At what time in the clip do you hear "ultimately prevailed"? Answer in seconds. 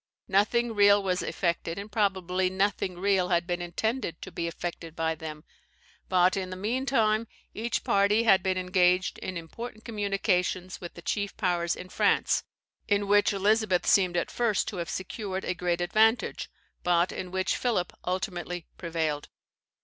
18.03-19.29